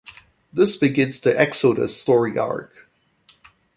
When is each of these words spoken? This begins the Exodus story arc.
This 0.51 0.77
begins 0.77 1.19
the 1.19 1.39
Exodus 1.39 1.95
story 1.95 2.35
arc. 2.35 2.89